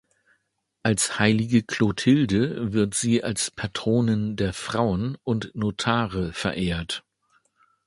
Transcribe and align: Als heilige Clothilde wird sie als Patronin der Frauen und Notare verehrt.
Als 0.81 1.19
heilige 1.19 1.61
Clothilde 1.61 2.73
wird 2.73 2.95
sie 2.95 3.23
als 3.23 3.51
Patronin 3.51 4.35
der 4.35 4.51
Frauen 4.51 5.15
und 5.23 5.51
Notare 5.53 6.33
verehrt. 6.33 7.05